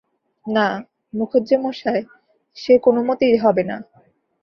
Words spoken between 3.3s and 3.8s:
হবে না।